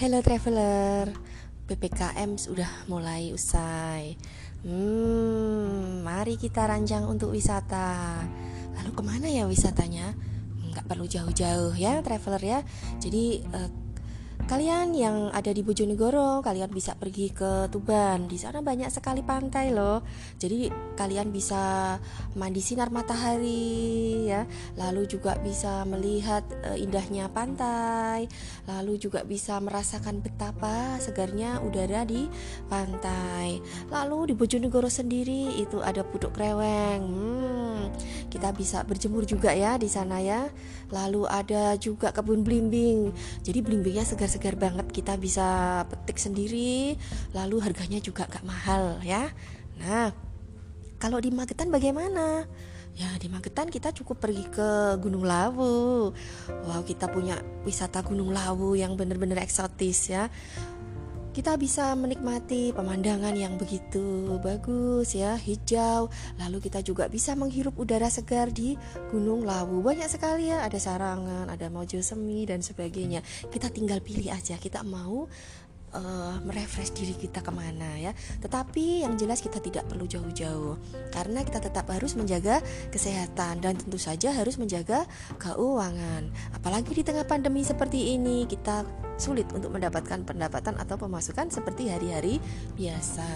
[0.00, 1.12] Hello traveler,
[1.68, 4.16] PPKM sudah mulai usai.
[4.64, 8.24] Hmm, mari kita rancang untuk wisata.
[8.80, 10.16] Lalu ke mana ya wisatanya?
[10.72, 12.58] Nggak perlu jauh-jauh ya traveler ya.
[12.96, 13.68] Jadi uh,
[14.48, 18.24] Kalian yang ada di Bojonegoro, kalian bisa pergi ke Tuban.
[18.24, 20.00] Di sana banyak sekali pantai loh.
[20.40, 21.94] Jadi kalian bisa
[22.34, 24.48] mandi sinar matahari ya.
[24.80, 28.26] Lalu juga bisa melihat uh, indahnya pantai.
[28.64, 32.24] Lalu juga bisa merasakan betapa segarnya udara di
[32.72, 33.60] pantai.
[33.92, 37.02] Lalu di Bojonegoro sendiri itu ada Puduk Kreweng.
[37.04, 37.82] Hmm,
[38.32, 40.48] kita bisa berjemur juga ya di sana ya.
[40.90, 43.14] Lalu ada juga kebun blimbing.
[43.46, 46.94] Jadi blimbingnya segar-segar segar banget kita bisa petik sendiri
[47.34, 49.26] lalu harganya juga gak mahal ya.
[49.82, 50.14] Nah
[51.02, 52.46] kalau di Magetan bagaimana?
[52.94, 56.14] Ya di Magetan kita cukup pergi ke Gunung Lawu.
[56.66, 60.30] Wow kita punya wisata Gunung Lawu yang benar-benar eksotis ya
[61.30, 66.10] kita bisa menikmati pemandangan yang begitu bagus ya hijau.
[66.42, 68.74] Lalu kita juga bisa menghirup udara segar di
[69.14, 69.78] Gunung Lawu.
[69.78, 73.22] Banyak sekali ya ada sarangan ada mojo semi dan sebagainya.
[73.46, 75.30] Kita tinggal pilih aja kita mau
[75.94, 78.12] uh, merefresh diri kita ke mana ya.
[78.42, 80.78] Tetapi yang jelas kita tidak perlu jauh-jauh
[81.14, 85.06] karena kita tetap harus menjaga kesehatan dan tentu saja harus menjaga
[85.38, 86.30] keuangan.
[86.54, 88.86] Apalagi di tengah pandemi seperti ini kita
[89.20, 92.40] sulit untuk mendapatkan pendapatan atau pemasukan seperti hari-hari
[92.74, 93.28] biasa.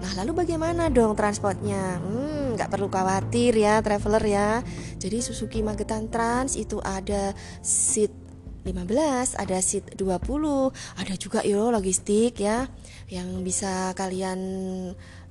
[0.00, 2.00] Nah lalu bagaimana dong transportnya?
[2.00, 4.50] Hmm, nggak perlu khawatir ya traveler ya.
[4.98, 8.23] Jadi Suzuki Magetan Trans itu ada seat
[8.64, 12.64] 15, ada seat 20, ada juga yo logistik ya
[13.12, 14.40] yang bisa kalian